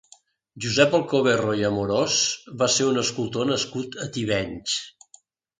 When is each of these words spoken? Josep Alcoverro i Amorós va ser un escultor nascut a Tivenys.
Josep 0.63 0.95
Alcoverro 0.99 1.53
i 1.59 1.67
Amorós 1.69 2.15
va 2.63 2.71
ser 2.79 2.89
un 2.95 2.97
escultor 3.05 3.47
nascut 3.53 4.03
a 4.07 4.09
Tivenys. 4.17 4.81